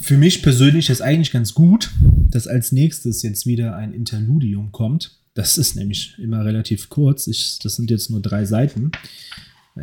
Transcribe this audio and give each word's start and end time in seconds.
Für 0.00 0.16
mich 0.16 0.42
persönlich 0.42 0.88
ist 0.90 1.02
eigentlich 1.02 1.30
ganz 1.30 1.54
gut, 1.54 1.90
dass 2.30 2.46
als 2.46 2.72
nächstes 2.72 3.22
jetzt 3.22 3.46
wieder 3.46 3.76
ein 3.76 3.92
Interludium 3.92 4.72
kommt. 4.72 5.18
Das 5.34 5.58
ist 5.58 5.76
nämlich 5.76 6.18
immer 6.18 6.44
relativ 6.44 6.88
kurz. 6.88 7.26
Ich, 7.26 7.58
das 7.62 7.76
sind 7.76 7.90
jetzt 7.90 8.10
nur 8.10 8.20
drei 8.20 8.44
Seiten. 8.44 8.90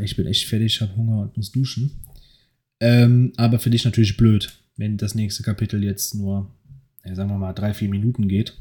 Ich 0.01 0.15
bin 0.15 0.25
echt 0.25 0.47
fertig, 0.47 0.81
habe 0.81 0.95
Hunger 0.97 1.21
und 1.21 1.37
muss 1.37 1.51
duschen. 1.51 1.91
Ähm, 2.79 3.31
aber 3.37 3.59
für 3.59 3.69
dich 3.69 3.85
natürlich 3.85 4.17
blöd, 4.17 4.51
wenn 4.75 4.97
das 4.97 5.15
nächste 5.15 5.43
Kapitel 5.43 5.83
jetzt 5.83 6.13
nur, 6.13 6.51
ja, 7.05 7.15
sagen 7.15 7.29
wir 7.29 7.37
mal, 7.37 7.53
drei, 7.53 7.73
vier 7.73 7.89
Minuten 7.89 8.27
geht. 8.27 8.57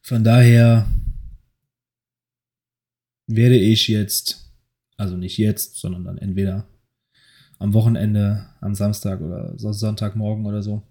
Von 0.00 0.24
daher 0.24 0.86
werde 3.26 3.58
ich 3.58 3.88
jetzt, 3.88 4.50
also 4.96 5.16
nicht 5.16 5.38
jetzt, 5.38 5.76
sondern 5.76 6.04
dann 6.04 6.18
entweder 6.18 6.66
am 7.62 7.74
Wochenende, 7.74 8.46
am 8.60 8.74
Samstag 8.74 9.20
oder 9.20 9.54
Sonntagmorgen 9.56 10.46
oder 10.46 10.62
so, 10.62 10.82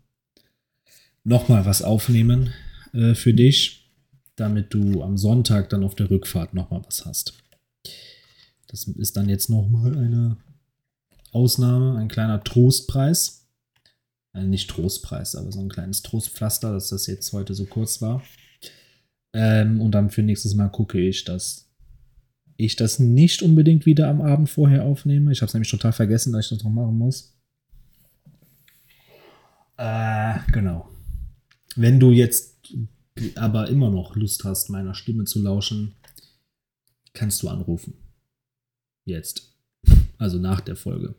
nochmal 1.23 1.65
was 1.65 1.81
aufnehmen 1.81 2.53
äh, 2.93 3.13
für 3.13 3.33
dich, 3.33 3.91
damit 4.37 4.73
du 4.73 5.03
am 5.03 5.17
Sonntag 5.17 5.69
dann 5.69 5.83
auf 5.83 5.95
der 5.95 6.09
Rückfahrt 6.09 6.53
nochmal 6.53 6.81
was 6.85 7.05
hast. 7.05 7.33
Das 8.67 8.87
ist 8.87 9.17
dann 9.17 9.27
jetzt 9.27 9.49
nochmal 9.49 9.97
eine 9.97 10.37
Ausnahme, 11.33 11.99
ein 11.99 12.07
kleiner 12.07 12.41
Trostpreis. 12.41 13.49
Also 14.31 14.47
nicht 14.47 14.69
Trostpreis, 14.69 15.35
aber 15.35 15.51
so 15.51 15.59
ein 15.59 15.67
kleines 15.67 16.03
Trostpflaster, 16.03 16.71
dass 16.71 16.87
das 16.87 17.05
jetzt 17.05 17.33
heute 17.33 17.53
so 17.53 17.65
kurz 17.65 18.01
war. 18.01 18.23
Ähm, 19.33 19.81
und 19.81 19.91
dann 19.91 20.09
für 20.09 20.23
nächstes 20.23 20.55
Mal 20.55 20.69
gucke 20.69 21.01
ich, 21.01 21.25
dass 21.25 21.69
ich 22.57 22.75
das 22.75 22.99
nicht 22.99 23.41
unbedingt 23.41 23.85
wieder 23.85 24.07
am 24.09 24.21
Abend 24.21 24.49
vorher 24.49 24.83
aufnehme. 24.83 25.31
Ich 25.31 25.41
habe 25.41 25.47
es 25.47 25.53
nämlich 25.53 25.71
total 25.71 25.93
vergessen, 25.93 26.33
dass 26.33 26.45
ich 26.45 26.49
das 26.57 26.63
noch 26.63 26.71
machen 26.71 26.97
muss. 26.97 27.35
Äh, 29.77 30.39
genau. 30.51 30.89
Wenn 31.75 31.99
du 31.99 32.11
jetzt 32.11 32.71
aber 33.35 33.67
immer 33.69 33.89
noch 33.89 34.15
Lust 34.15 34.43
hast, 34.43 34.69
meiner 34.69 34.93
Stimme 34.93 35.25
zu 35.25 35.41
lauschen, 35.41 35.95
kannst 37.13 37.41
du 37.43 37.49
anrufen. 37.49 37.93
Jetzt. 39.05 39.55
Also 40.17 40.37
nach 40.37 40.61
der 40.61 40.75
Folge. 40.75 41.15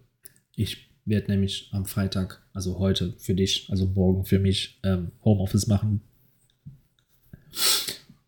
Ich 0.55 0.89
werde 1.05 1.33
nämlich 1.33 1.69
am 1.73 1.87
Freitag, 1.87 2.42
also 2.53 2.79
heute 2.79 3.14
für 3.19 3.35
dich, 3.35 3.69
also 3.70 3.87
morgen 3.87 4.25
für 4.25 4.39
mich, 4.39 4.79
ähm, 4.85 5.11
Homeoffice 5.25 5.67
machen. 5.67 6.01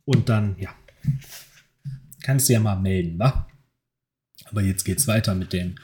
Und 0.05 0.29
dann, 0.29 0.57
ja, 0.59 0.75
kannst 2.25 2.48
du 2.48 2.55
ja 2.55 2.61
mal 2.61 2.77
melden, 2.77 3.19
wa? 3.19 3.47
Aber 4.47 4.62
jetzt 4.62 4.84
geht's 4.84 5.06
weiter 5.06 5.34
mit 5.34 5.53
dem 5.53 5.77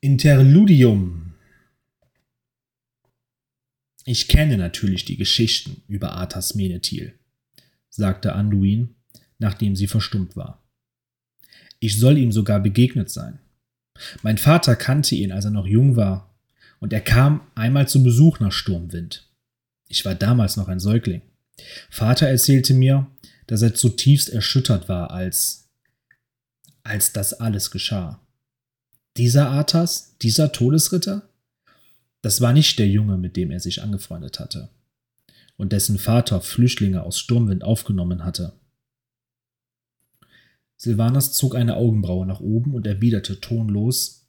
Interludium. 0.00 1.34
Ich 4.04 4.28
kenne 4.28 4.58
natürlich 4.58 5.04
die 5.06 5.16
Geschichten 5.16 5.82
über 5.88 6.12
Arthas 6.12 6.54
Menethil, 6.54 7.14
sagte 7.88 8.34
Anduin, 8.34 8.96
nachdem 9.38 9.76
sie 9.76 9.86
verstummt 9.86 10.36
war. 10.36 10.62
Ich 11.78 11.98
soll 11.98 12.18
ihm 12.18 12.32
sogar 12.32 12.60
begegnet 12.60 13.08
sein. 13.08 13.38
Mein 14.22 14.38
Vater 14.38 14.76
kannte 14.76 15.14
ihn, 15.14 15.32
als 15.32 15.44
er 15.44 15.52
noch 15.52 15.66
jung 15.66 15.96
war, 15.96 16.34
und 16.80 16.92
er 16.92 17.00
kam 17.00 17.46
einmal 17.54 17.88
zu 17.88 18.02
Besuch 18.02 18.40
nach 18.40 18.52
Sturmwind. 18.52 19.30
Ich 19.88 20.04
war 20.04 20.14
damals 20.14 20.56
noch 20.56 20.68
ein 20.68 20.80
Säugling. 20.80 21.22
Vater 21.88 22.28
erzählte 22.28 22.74
mir, 22.74 23.06
dass 23.46 23.62
er 23.62 23.74
zutiefst 23.74 24.28
erschüttert 24.30 24.88
war, 24.88 25.10
als, 25.10 25.68
als 26.82 27.12
das 27.12 27.34
alles 27.34 27.70
geschah. 27.70 28.20
Dieser 29.16 29.50
Arthas, 29.50 30.16
dieser 30.22 30.52
Todesritter? 30.52 31.28
Das 32.22 32.40
war 32.40 32.52
nicht 32.52 32.78
der 32.78 32.88
Junge, 32.88 33.16
mit 33.16 33.36
dem 33.36 33.50
er 33.50 33.60
sich 33.60 33.82
angefreundet 33.82 34.40
hatte 34.40 34.70
und 35.56 35.72
dessen 35.72 35.98
Vater 35.98 36.40
Flüchtlinge 36.40 37.02
aus 37.02 37.18
Sturmwind 37.18 37.62
aufgenommen 37.62 38.24
hatte. 38.24 38.52
Silvanas 40.76 41.32
zog 41.32 41.54
eine 41.54 41.76
Augenbraue 41.76 42.26
nach 42.26 42.40
oben 42.40 42.74
und 42.74 42.86
erwiderte 42.86 43.40
tonlos 43.40 44.28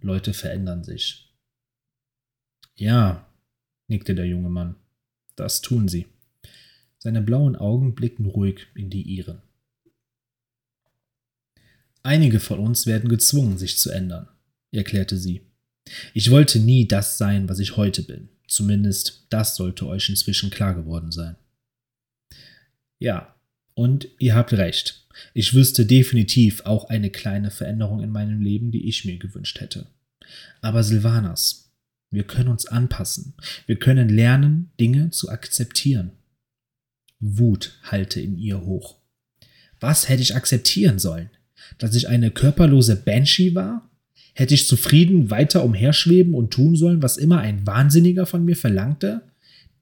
Leute 0.00 0.34
verändern 0.34 0.84
sich. 0.84 1.32
Ja, 2.74 3.26
nickte 3.88 4.14
der 4.14 4.26
junge 4.26 4.48
Mann, 4.48 4.76
das 5.36 5.60
tun 5.60 5.88
sie. 5.88 6.06
Seine 7.02 7.20
blauen 7.20 7.56
Augen 7.56 7.96
blickten 7.96 8.26
ruhig 8.26 8.68
in 8.76 8.88
die 8.88 9.02
ihren. 9.02 9.42
Einige 12.04 12.38
von 12.38 12.60
uns 12.60 12.86
werden 12.86 13.08
gezwungen, 13.08 13.58
sich 13.58 13.76
zu 13.76 13.90
ändern, 13.90 14.28
erklärte 14.70 15.18
sie. 15.18 15.40
Ich 16.14 16.30
wollte 16.30 16.60
nie 16.60 16.86
das 16.86 17.18
sein, 17.18 17.48
was 17.48 17.58
ich 17.58 17.76
heute 17.76 18.04
bin. 18.04 18.28
Zumindest 18.46 19.26
das 19.30 19.56
sollte 19.56 19.88
euch 19.88 20.08
inzwischen 20.10 20.50
klar 20.50 20.76
geworden 20.76 21.10
sein. 21.10 21.34
Ja, 23.00 23.34
und 23.74 24.06
ihr 24.20 24.36
habt 24.36 24.52
recht. 24.52 25.04
Ich 25.34 25.54
wüsste 25.54 25.84
definitiv 25.84 26.60
auch 26.66 26.88
eine 26.88 27.10
kleine 27.10 27.50
Veränderung 27.50 28.00
in 28.00 28.10
meinem 28.10 28.40
Leben, 28.40 28.70
die 28.70 28.86
ich 28.88 29.04
mir 29.04 29.18
gewünscht 29.18 29.60
hätte. 29.60 29.88
Aber 30.60 30.84
Silvanas, 30.84 31.72
wir 32.12 32.22
können 32.22 32.48
uns 32.48 32.66
anpassen. 32.66 33.34
Wir 33.66 33.80
können 33.80 34.08
lernen, 34.08 34.70
Dinge 34.78 35.10
zu 35.10 35.30
akzeptieren. 35.30 36.12
Wut 37.22 37.78
hallte 37.84 38.20
in 38.20 38.36
ihr 38.36 38.60
hoch. 38.60 38.96
Was 39.80 40.08
hätte 40.08 40.22
ich 40.22 40.36
akzeptieren 40.36 40.98
sollen? 40.98 41.30
Dass 41.78 41.94
ich 41.94 42.08
eine 42.08 42.30
körperlose 42.30 42.96
Banshee 42.96 43.54
war? 43.54 43.88
Hätte 44.34 44.54
ich 44.54 44.66
zufrieden 44.66 45.30
weiter 45.30 45.64
umherschweben 45.64 46.34
und 46.34 46.52
tun 46.52 46.76
sollen, 46.76 47.02
was 47.02 47.16
immer 47.16 47.38
ein 47.38 47.66
Wahnsinniger 47.66 48.26
von 48.26 48.44
mir 48.44 48.56
verlangte? 48.56 49.22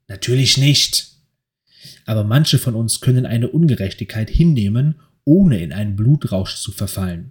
Natürlich 0.06 0.58
nicht. 0.58 1.08
Aber 2.04 2.24
manche 2.24 2.58
von 2.58 2.74
uns 2.74 3.00
können 3.00 3.26
eine 3.26 3.48
Ungerechtigkeit 3.48 4.28
hinnehmen, 4.28 4.96
ohne 5.24 5.62
in 5.62 5.72
einen 5.72 5.96
Blutrausch 5.96 6.56
zu 6.56 6.72
verfallen. 6.72 7.30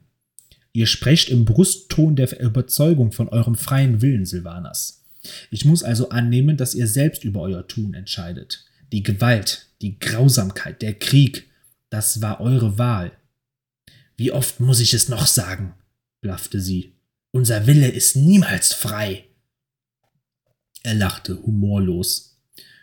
Ihr 0.73 0.87
sprecht 0.87 1.29
im 1.29 1.45
Brustton 1.45 2.15
der 2.15 2.39
Überzeugung 2.39 3.11
von 3.11 3.29
eurem 3.29 3.55
freien 3.55 4.01
Willen, 4.01 4.25
Silvanas. 4.25 5.03
Ich 5.51 5.65
muss 5.65 5.83
also 5.83 6.09
annehmen, 6.09 6.57
dass 6.57 6.75
ihr 6.75 6.87
selbst 6.87 7.23
über 7.23 7.41
euer 7.41 7.67
Tun 7.67 7.93
entscheidet. 7.93 8.65
Die 8.91 9.03
Gewalt, 9.03 9.68
die 9.81 9.99
Grausamkeit, 9.99 10.81
der 10.81 10.93
Krieg, 10.93 11.49
das 11.89 12.21
war 12.21 12.41
eure 12.41 12.77
Wahl. 12.77 13.11
Wie 14.17 14.31
oft 14.31 14.59
muss 14.59 14.79
ich 14.79 14.93
es 14.93 15.09
noch 15.09 15.27
sagen? 15.27 15.73
blaffte 16.21 16.59
sie. 16.59 16.93
Unser 17.31 17.67
Wille 17.67 17.87
ist 17.87 18.15
niemals 18.15 18.73
frei. 18.73 19.25
Er 20.83 20.95
lachte 20.95 21.41
humorlos, 21.43 22.41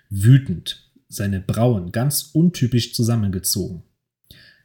wütend, 0.08 0.90
seine 1.08 1.40
Brauen 1.40 1.92
ganz 1.92 2.30
untypisch 2.32 2.94
zusammengezogen. 2.94 3.82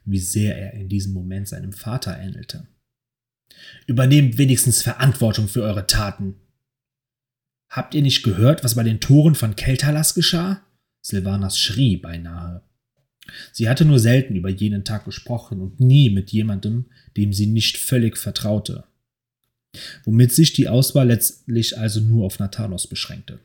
Wie 0.04 0.18
sehr 0.18 0.56
er 0.56 0.72
in 0.74 0.88
diesem 0.88 1.12
Moment 1.12 1.48
seinem 1.48 1.72
Vater 1.72 2.18
ähnelte. 2.18 2.66
Übernehmt 3.86 4.38
wenigstens 4.38 4.82
Verantwortung 4.82 5.48
für 5.48 5.62
eure 5.62 5.86
Taten. 5.86 6.36
Habt 7.68 7.94
ihr 7.94 8.02
nicht 8.02 8.22
gehört, 8.22 8.64
was 8.64 8.74
bei 8.74 8.82
den 8.82 9.00
Toren 9.00 9.34
von 9.34 9.56
Keltalas 9.56 10.14
geschah? 10.14 10.64
Silvanas 11.02 11.58
schrie 11.58 11.96
beinahe. 11.96 12.62
Sie 13.52 13.68
hatte 13.68 13.84
nur 13.84 13.98
selten 13.98 14.34
über 14.34 14.48
jenen 14.48 14.84
Tag 14.84 15.04
gesprochen 15.04 15.60
und 15.60 15.80
nie 15.80 16.10
mit 16.10 16.32
jemandem, 16.32 16.86
dem 17.16 17.32
sie 17.32 17.46
nicht 17.46 17.76
völlig 17.76 18.16
vertraute. 18.16 18.84
Womit 20.04 20.32
sich 20.32 20.52
die 20.52 20.68
Auswahl 20.68 21.08
letztlich 21.08 21.78
also 21.78 22.00
nur 22.00 22.26
auf 22.26 22.38
Nathanos 22.38 22.86
beschränkte. 22.86 23.40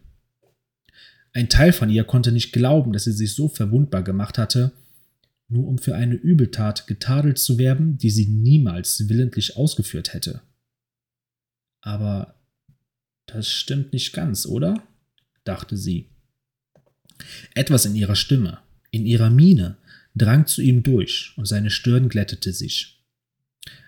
Ein 1.33 1.49
Teil 1.49 1.71
von 1.71 1.89
ihr 1.89 2.03
konnte 2.03 2.31
nicht 2.31 2.51
glauben, 2.51 2.93
dass 2.93 3.03
sie 3.03 3.11
sich 3.11 3.35
so 3.35 3.47
verwundbar 3.47 4.03
gemacht 4.03 4.37
hatte, 4.37 4.71
nur 5.49 5.67
um 5.67 5.77
für 5.77 5.95
eine 5.95 6.15
Übeltat 6.15 6.87
getadelt 6.87 7.37
zu 7.37 7.57
werden, 7.57 7.97
die 7.97 8.09
sie 8.09 8.25
niemals 8.25 9.07
willentlich 9.07 9.55
ausgeführt 9.55 10.13
hätte. 10.13 10.41
Aber 11.81 12.35
das 13.27 13.49
stimmt 13.49 13.93
nicht 13.93 14.13
ganz, 14.13 14.45
oder? 14.45 14.83
dachte 15.43 15.77
sie. 15.77 16.09
Etwas 17.53 17.85
in 17.85 17.95
ihrer 17.95 18.15
Stimme, 18.15 18.59
in 18.91 19.05
ihrer 19.05 19.29
Miene, 19.29 19.77
drang 20.15 20.45
zu 20.45 20.61
ihm 20.61 20.83
durch 20.83 21.33
und 21.37 21.45
seine 21.45 21.69
Stirn 21.69 22.09
glättete 22.09 22.53
sich. 22.53 23.03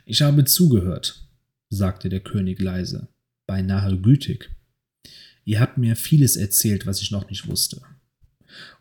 Ich 0.06 0.22
habe 0.22 0.46
zugehört, 0.46 1.28
sagte 1.70 2.10
der 2.10 2.20
König 2.20 2.62
leise, 2.62 3.08
beinahe 3.46 3.98
gütig. 3.98 4.50
Ihr 5.46 5.60
habt 5.60 5.78
mir 5.78 5.96
vieles 5.96 6.36
erzählt, 6.36 6.86
was 6.86 7.02
ich 7.02 7.12
noch 7.12 7.30
nicht 7.30 7.48
wusste. 7.48 7.82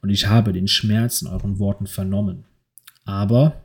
Und 0.03 0.11
ich 0.11 0.27
habe 0.27 0.53
den 0.53 0.69
Schmerz 0.69 1.23
in 1.23 1.29
euren 1.29 1.59
Worten 1.59 1.87
vernommen. 1.87 2.45
Aber 3.05 3.65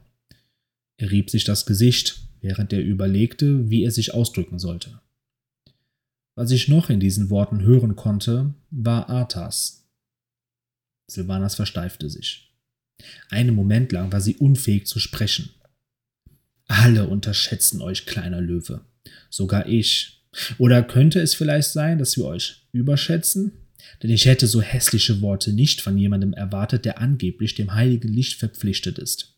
er 0.98 1.12
rieb 1.12 1.30
sich 1.30 1.44
das 1.44 1.66
Gesicht, 1.66 2.28
während 2.42 2.72
er 2.74 2.84
überlegte, 2.84 3.70
wie 3.70 3.84
er 3.84 3.92
sich 3.92 4.14
ausdrücken 4.14 4.60
sollte. 4.60 5.02
Was 6.36 6.52
ich 6.52 6.68
noch 6.68 6.90
in 6.90 7.00
diesen 7.00 7.30
Worten 7.30 7.62
hören 7.62 7.96
konnte, 7.96 8.54
war 8.72 9.10
Arthas, 9.10 9.83
Silvanas 11.14 11.56
versteifte 11.56 12.10
sich. 12.10 12.54
Einen 13.30 13.56
Moment 13.56 13.92
lang 13.92 14.12
war 14.12 14.22
sie 14.22 14.36
unfähig 14.36 14.88
zu 14.88 15.00
sprechen. 15.00 15.50
Alle 16.68 17.08
unterschätzen 17.08 17.82
euch, 17.82 18.06
kleiner 18.06 18.42
Löwe. 18.42 18.86
Sogar 19.30 19.68
ich. 19.68 20.26
Oder 20.58 20.84
könnte 20.84 21.20
es 21.20 21.36
vielleicht 21.36 21.70
sein, 21.70 22.00
dass 22.00 22.18
wir 22.18 22.26
euch 22.26 22.68
überschätzen? 22.72 23.52
Denn 24.02 24.10
ich 24.10 24.26
hätte 24.26 24.48
so 24.48 24.62
hässliche 24.62 25.22
Worte 25.22 25.54
nicht 25.54 25.82
von 25.82 25.98
jemandem 25.98 26.34
erwartet, 26.34 26.86
der 26.86 27.00
angeblich 27.00 27.54
dem 27.56 27.74
heiligen 27.74 28.08
Licht 28.08 28.40
verpflichtet 28.40 28.98
ist. 28.98 29.36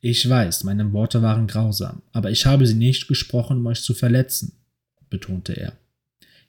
Ich 0.00 0.28
weiß, 0.28 0.64
meine 0.64 0.92
Worte 0.92 1.22
waren 1.22 1.46
grausam, 1.46 2.02
aber 2.12 2.30
ich 2.30 2.46
habe 2.46 2.66
sie 2.66 2.74
nicht 2.74 3.08
gesprochen, 3.08 3.58
um 3.58 3.66
euch 3.66 3.80
zu 3.80 3.94
verletzen, 3.94 4.52
betonte 5.08 5.54
er. 5.54 5.78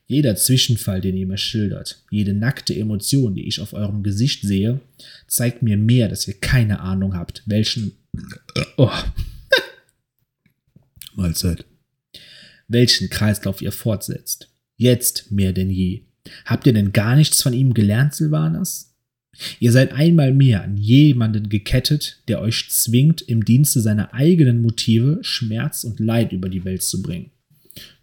Jeder 0.08 0.36
Zwischenfall, 0.36 1.00
den 1.00 1.16
ihr 1.16 1.26
mir 1.26 1.36
schildert, 1.36 2.00
jede 2.10 2.32
nackte 2.32 2.74
Emotion, 2.74 3.34
die 3.34 3.48
ich 3.48 3.60
auf 3.60 3.72
eurem 3.72 4.04
Gesicht 4.04 4.42
sehe, 4.42 4.80
zeigt 5.26 5.62
mir 5.62 5.76
mehr, 5.76 6.08
dass 6.08 6.28
ihr 6.28 6.34
keine 6.34 6.80
Ahnung 6.80 7.14
habt, 7.14 7.42
welchen. 7.46 7.92
Oh. 8.78 8.90
Mahlzeit. 11.16 11.64
Welchen 12.68 13.10
Kreislauf 13.10 13.62
ihr 13.62 13.72
fortsetzt. 13.72 14.50
Jetzt 14.76 15.32
mehr 15.32 15.52
denn 15.52 15.70
je. 15.70 16.02
Habt 16.44 16.66
ihr 16.66 16.72
denn 16.72 16.92
gar 16.92 17.16
nichts 17.16 17.42
von 17.42 17.52
ihm 17.52 17.74
gelernt, 17.74 18.14
Silvanas? 18.14 18.94
Ihr 19.60 19.72
seid 19.72 19.92
einmal 19.92 20.32
mehr 20.32 20.62
an 20.62 20.76
jemanden 20.76 21.48
gekettet, 21.48 22.22
der 22.28 22.40
euch 22.40 22.68
zwingt, 22.70 23.22
im 23.22 23.44
Dienste 23.44 23.80
seiner 23.80 24.14
eigenen 24.14 24.62
Motive 24.62 25.18
Schmerz 25.22 25.84
und 25.84 26.00
Leid 26.00 26.32
über 26.32 26.48
die 26.48 26.64
Welt 26.64 26.82
zu 26.82 27.02
bringen. 27.02 27.30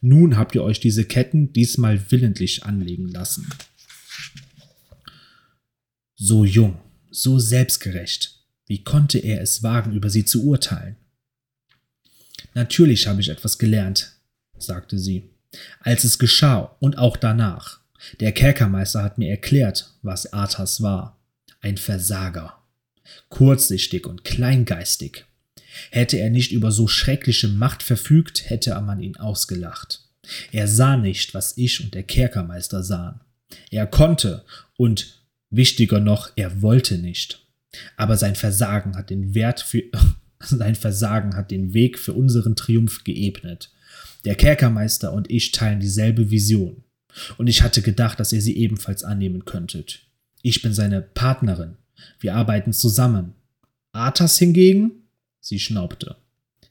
Nun 0.01 0.37
habt 0.37 0.55
ihr 0.55 0.63
euch 0.63 0.79
diese 0.79 1.05
Ketten 1.05 1.53
diesmal 1.53 2.11
willentlich 2.11 2.63
anlegen 2.63 3.07
lassen. 3.07 3.49
So 6.15 6.45
jung, 6.45 6.79
so 7.11 7.39
selbstgerecht. 7.39 8.39
Wie 8.65 8.83
konnte 8.83 9.19
er 9.19 9.41
es 9.41 9.63
wagen, 9.63 9.93
über 9.93 10.09
sie 10.09 10.25
zu 10.25 10.45
urteilen? 10.45 10.95
Natürlich 12.53 13.07
habe 13.07 13.21
ich 13.21 13.29
etwas 13.29 13.57
gelernt, 13.57 14.17
sagte 14.57 14.99
sie, 14.99 15.29
als 15.79 16.03
es 16.03 16.19
geschah 16.19 16.75
und 16.79 16.97
auch 16.97 17.17
danach. 17.17 17.81
Der 18.19 18.31
Kerkermeister 18.31 19.03
hat 19.03 19.17
mir 19.17 19.29
erklärt, 19.29 19.93
was 20.01 20.33
Arthas 20.33 20.81
war. 20.81 21.19
Ein 21.61 21.77
Versager. 21.77 22.61
Kurzsichtig 23.29 24.05
und 24.05 24.23
kleingeistig. 24.23 25.25
Hätte 25.91 26.17
er 26.17 26.29
nicht 26.29 26.51
über 26.51 26.71
so 26.71 26.87
schreckliche 26.87 27.47
Macht 27.47 27.83
verfügt, 27.83 28.49
hätte 28.49 28.79
man 28.81 28.99
ihn 28.99 29.17
ausgelacht. 29.17 30.07
Er 30.51 30.67
sah 30.67 30.97
nicht, 30.97 31.33
was 31.33 31.57
ich 31.57 31.83
und 31.83 31.93
der 31.93 32.03
Kerkermeister 32.03 32.83
sahen. 32.83 33.19
Er 33.71 33.87
konnte 33.87 34.45
und 34.77 35.21
wichtiger 35.49 35.99
noch, 35.99 36.31
er 36.35 36.61
wollte 36.61 36.97
nicht. 36.97 37.45
Aber 37.97 38.17
sein 38.17 38.35
Versagen 38.35 38.95
hat 38.95 39.09
den 39.09 39.33
Wert 39.35 39.61
für 39.61 39.83
sein 40.39 40.75
Versagen 40.75 41.35
hat 41.35 41.51
den 41.51 41.73
Weg 41.73 41.97
für 41.97 42.13
unseren 42.13 42.55
Triumph 42.55 43.03
geebnet. 43.03 43.71
Der 44.25 44.35
Kerkermeister 44.35 45.13
und 45.13 45.29
ich 45.29 45.51
teilen 45.51 45.79
dieselbe 45.79 46.31
Vision. 46.31 46.83
Und 47.37 47.47
ich 47.47 47.61
hatte 47.61 47.81
gedacht, 47.81 48.19
dass 48.19 48.33
ihr 48.33 48.41
sie 48.41 48.57
ebenfalls 48.57 49.03
annehmen 49.03 49.45
könntet. 49.45 50.07
Ich 50.41 50.61
bin 50.61 50.73
seine 50.73 51.01
Partnerin. 51.01 51.77
Wir 52.19 52.35
arbeiten 52.35 52.73
zusammen. 52.73 53.33
Arthas 53.93 54.37
hingegen 54.37 55.02
Sie 55.43 55.59
schnaubte. 55.59 56.15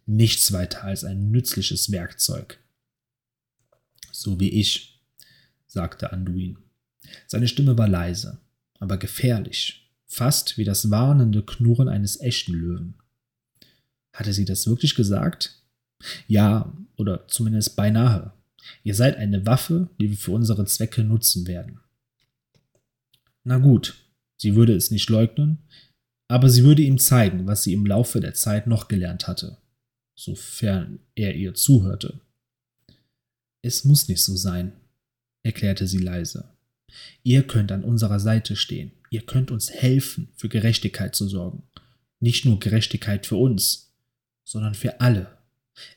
Nichts 0.06 0.50
weiter 0.50 0.84
als 0.84 1.04
ein 1.04 1.30
nützliches 1.30 1.92
Werkzeug. 1.92 2.58
So 4.10 4.40
wie 4.40 4.48
ich, 4.48 5.04
sagte 5.66 6.10
Anduin. 6.10 6.56
Seine 7.26 7.48
Stimme 7.48 7.76
war 7.76 7.86
leise, 7.86 8.40
aber 8.78 8.96
gefährlich, 8.96 9.92
fast 10.06 10.56
wie 10.56 10.64
das 10.64 10.90
warnende 10.90 11.44
Knurren 11.44 11.90
eines 11.90 12.18
echten 12.20 12.54
Löwen. 12.54 12.94
Hatte 14.14 14.32
sie 14.32 14.46
das 14.46 14.66
wirklich 14.66 14.94
gesagt? 14.94 15.62
Ja, 16.26 16.72
oder 16.96 17.28
zumindest 17.28 17.76
beinahe. 17.76 18.32
Ihr 18.84 18.94
seid 18.94 19.16
eine 19.18 19.44
Waffe, 19.44 19.90
die 20.00 20.08
wir 20.08 20.16
für 20.16 20.32
unsere 20.32 20.64
Zwecke 20.64 21.04
nutzen 21.04 21.46
werden. 21.46 21.80
Na 23.44 23.58
gut, 23.58 23.96
sie 24.38 24.54
würde 24.54 24.74
es 24.74 24.90
nicht 24.90 25.10
leugnen, 25.10 25.58
aber 26.32 26.48
sie 26.48 26.64
würde 26.64 26.80
ihm 26.80 26.98
zeigen, 26.98 27.46
was 27.46 27.62
sie 27.62 27.74
im 27.74 27.84
Laufe 27.84 28.18
der 28.18 28.32
Zeit 28.32 28.66
noch 28.66 28.88
gelernt 28.88 29.28
hatte, 29.28 29.58
sofern 30.14 31.00
er 31.14 31.34
ihr 31.34 31.52
zuhörte. 31.52 32.22
Es 33.60 33.84
muss 33.84 34.08
nicht 34.08 34.22
so 34.22 34.34
sein, 34.34 34.72
erklärte 35.42 35.86
sie 35.86 35.98
leise. 35.98 36.48
Ihr 37.22 37.46
könnt 37.46 37.70
an 37.70 37.84
unserer 37.84 38.18
Seite 38.18 38.56
stehen, 38.56 38.92
ihr 39.10 39.26
könnt 39.26 39.50
uns 39.50 39.70
helfen, 39.70 40.30
für 40.34 40.48
Gerechtigkeit 40.48 41.14
zu 41.14 41.28
sorgen. 41.28 41.64
Nicht 42.18 42.46
nur 42.46 42.58
Gerechtigkeit 42.58 43.26
für 43.26 43.36
uns, 43.36 43.92
sondern 44.42 44.74
für 44.74 45.02
alle. 45.02 45.36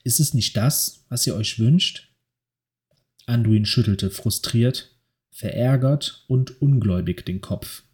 Ist 0.03 0.19
es 0.19 0.33
nicht 0.33 0.57
das, 0.57 1.05
was 1.07 1.25
ihr 1.25 1.35
euch 1.35 1.59
wünscht? 1.59 2.11
Anduin 3.25 3.65
schüttelte 3.65 4.11
frustriert, 4.11 4.99
verärgert 5.31 6.25
und 6.27 6.61
ungläubig 6.61 7.25
den 7.25 7.39
Kopf 7.39 7.84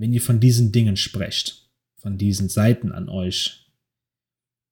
wenn 0.00 0.14
ihr 0.14 0.22
von 0.22 0.40
diesen 0.40 0.72
Dingen 0.72 0.96
sprecht, 0.96 1.68
von 1.98 2.16
diesen 2.16 2.48
Seiten 2.48 2.90
an 2.90 3.10
euch, 3.10 3.66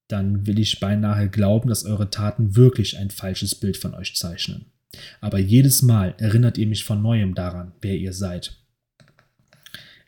dann 0.08 0.46
will 0.46 0.58
ich 0.58 0.80
beinahe 0.80 1.28
glauben, 1.28 1.68
dass 1.68 1.84
eure 1.84 2.08
Taten 2.08 2.56
wirklich 2.56 2.96
ein 2.96 3.10
falsches 3.10 3.54
Bild 3.54 3.76
von 3.76 3.92
euch 3.92 4.16
zeichnen. 4.16 4.72
Aber 5.20 5.38
jedes 5.38 5.82
Mal 5.82 6.14
erinnert 6.16 6.56
ihr 6.56 6.66
mich 6.66 6.82
von 6.82 7.02
neuem 7.02 7.34
daran, 7.34 7.72
wer 7.82 7.94
ihr 7.94 8.14
seid. 8.14 8.56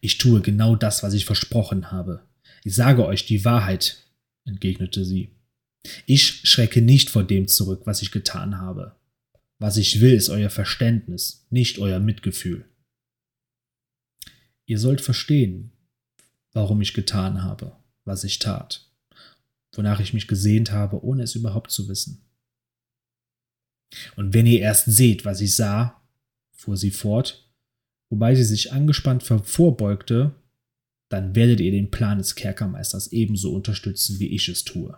Ich 0.00 0.16
tue 0.16 0.40
genau 0.40 0.74
das, 0.74 1.02
was 1.02 1.12
ich 1.12 1.26
versprochen 1.26 1.90
habe. 1.92 2.22
Ich 2.64 2.74
sage 2.74 3.04
euch 3.04 3.26
die 3.26 3.44
Wahrheit, 3.44 4.06
entgegnete 4.46 5.04
sie. 5.04 5.36
Ich 6.06 6.48
schrecke 6.48 6.80
nicht 6.80 7.10
vor 7.10 7.24
dem 7.24 7.46
zurück, 7.46 7.82
was 7.84 8.00
ich 8.00 8.10
getan 8.10 8.56
habe. 8.56 8.96
Was 9.58 9.76
ich 9.76 10.00
will, 10.00 10.14
ist 10.14 10.30
euer 10.30 10.48
Verständnis, 10.48 11.46
nicht 11.50 11.78
euer 11.78 12.00
Mitgefühl. 12.00 12.64
Ihr 14.70 14.78
sollt 14.78 15.00
verstehen, 15.00 15.72
warum 16.52 16.80
ich 16.80 16.94
getan 16.94 17.42
habe, 17.42 17.76
was 18.04 18.22
ich 18.22 18.38
tat, 18.38 18.88
wonach 19.72 19.98
ich 19.98 20.14
mich 20.14 20.28
gesehnt 20.28 20.70
habe, 20.70 21.02
ohne 21.04 21.24
es 21.24 21.34
überhaupt 21.34 21.72
zu 21.72 21.88
wissen. 21.88 22.24
Und 24.14 24.32
wenn 24.32 24.46
ihr 24.46 24.60
erst 24.60 24.84
seht, 24.84 25.24
was 25.24 25.40
ich 25.40 25.56
sah, 25.56 26.00
fuhr 26.52 26.76
sie 26.76 26.92
fort, 26.92 27.50
wobei 28.10 28.36
sie 28.36 28.44
sich 28.44 28.72
angespannt 28.72 29.24
vorbeugte, 29.24 30.36
dann 31.08 31.34
werdet 31.34 31.58
ihr 31.58 31.72
den 31.72 31.90
Plan 31.90 32.18
des 32.18 32.36
Kerkermeisters 32.36 33.10
ebenso 33.10 33.52
unterstützen, 33.52 34.20
wie 34.20 34.28
ich 34.28 34.48
es 34.48 34.62
tue. 34.62 34.96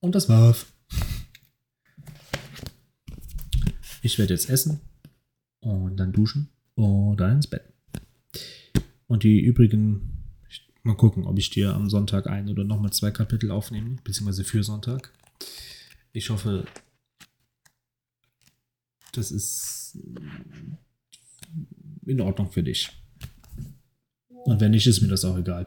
Und 0.00 0.14
das 0.14 0.28
war's. 0.28 0.66
Ich 4.02 4.18
werde 4.18 4.34
jetzt 4.34 4.50
essen 4.50 4.82
und 5.68 5.96
dann 5.98 6.12
duschen 6.12 6.48
und 6.74 7.18
dann 7.18 7.36
ins 7.36 7.46
Bett. 7.46 7.62
Und 9.06 9.22
die 9.22 9.40
übrigen, 9.40 10.24
mal 10.82 10.96
gucken, 10.96 11.24
ob 11.26 11.38
ich 11.38 11.50
dir 11.50 11.74
am 11.74 11.90
Sonntag 11.90 12.26
ein 12.26 12.48
oder 12.48 12.64
nochmal 12.64 12.92
zwei 12.92 13.10
Kapitel 13.10 13.50
aufnehme, 13.50 13.96
beziehungsweise 14.02 14.44
für 14.44 14.62
Sonntag. 14.62 15.12
Ich 16.12 16.30
hoffe, 16.30 16.64
das 19.12 19.30
ist 19.30 19.98
in 22.06 22.20
Ordnung 22.20 22.50
für 22.50 22.62
dich. 22.62 22.90
Und 24.28 24.60
wenn 24.60 24.70
nicht, 24.70 24.86
ist 24.86 25.02
mir 25.02 25.08
das 25.08 25.24
auch 25.24 25.36
egal. 25.36 25.66